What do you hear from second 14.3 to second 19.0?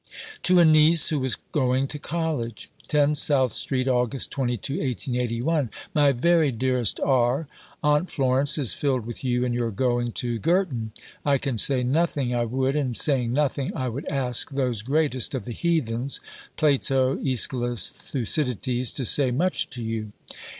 those greatest of the "heathens" Plato, Aeschylus, Thucydides